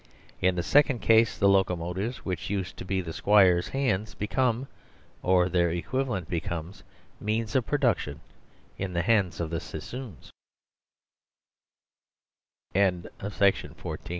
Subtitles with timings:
[0.41, 4.65] In the second case the locomotives which used to be the squire's hands become,
[5.21, 6.81] or their equivalent becomes,
[7.19, 8.19] means of produc tion
[8.79, 10.15] in the hands of the Sasso